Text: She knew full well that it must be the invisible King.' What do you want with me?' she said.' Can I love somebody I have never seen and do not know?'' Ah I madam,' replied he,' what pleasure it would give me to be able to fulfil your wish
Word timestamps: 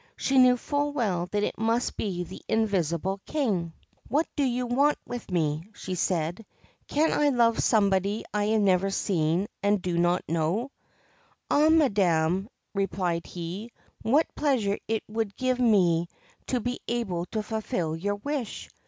She 0.17 0.39
knew 0.39 0.57
full 0.57 0.93
well 0.93 1.27
that 1.27 1.43
it 1.43 1.59
must 1.59 1.95
be 1.95 2.23
the 2.23 2.41
invisible 2.49 3.21
King.' 3.27 3.71
What 4.09 4.25
do 4.35 4.43
you 4.43 4.65
want 4.65 4.97
with 5.05 5.29
me?' 5.29 5.65
she 5.75 5.93
said.' 5.93 6.43
Can 6.87 7.13
I 7.13 7.29
love 7.29 7.59
somebody 7.59 8.25
I 8.33 8.45
have 8.45 8.61
never 8.63 8.89
seen 8.89 9.45
and 9.61 9.79
do 9.79 9.99
not 9.99 10.23
know?'' 10.27 10.71
Ah 11.51 11.65
I 11.65 11.69
madam,' 11.69 12.49
replied 12.73 13.27
he,' 13.27 13.71
what 14.01 14.25
pleasure 14.33 14.79
it 14.87 15.03
would 15.07 15.35
give 15.35 15.59
me 15.59 16.07
to 16.47 16.59
be 16.59 16.79
able 16.87 17.27
to 17.27 17.43
fulfil 17.43 17.95
your 17.95 18.15
wish 18.15 18.71